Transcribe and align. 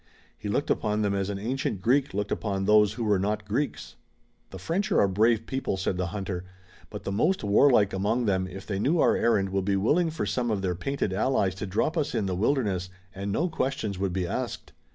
He 0.35 0.49
looked 0.49 0.71
upon 0.71 1.03
them 1.03 1.13
as 1.13 1.29
an 1.29 1.37
ancient 1.37 1.79
Greek 1.79 2.11
looked 2.11 2.31
upon 2.31 2.65
those 2.65 2.93
who 2.93 3.03
were 3.03 3.19
not 3.19 3.45
Greeks. 3.47 3.97
"The 4.49 4.57
French 4.57 4.91
are 4.91 5.01
a 5.01 5.07
brave 5.07 5.45
people," 5.45 5.77
said 5.77 5.97
the 5.97 6.07
hunter, 6.07 6.43
"but 6.89 7.03
the 7.03 7.11
most 7.11 7.43
warlike 7.43 7.93
among 7.93 8.25
them 8.25 8.47
if 8.47 8.65
they 8.65 8.79
knew 8.79 8.99
our 8.99 9.15
errand 9.15 9.49
would 9.49 9.65
be 9.65 9.75
willing 9.75 10.09
for 10.09 10.25
some 10.25 10.49
of 10.49 10.63
their 10.63 10.73
painted 10.73 11.13
allies 11.13 11.53
to 11.53 11.67
drop 11.67 11.97
us 11.97 12.15
in 12.15 12.25
the 12.25 12.33
wilderness, 12.35 12.89
and 13.13 13.31
no 13.31 13.47
questions 13.47 13.99
would 13.99 14.11
be 14.11 14.25
asked. 14.25 14.73